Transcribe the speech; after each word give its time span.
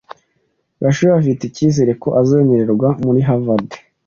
Gashuhe 0.81 1.11
afite 1.19 1.41
icyizere 1.45 1.91
ko 2.01 2.09
azemerwa 2.21 2.87
muri 3.03 3.19
Harvard. 3.27 3.69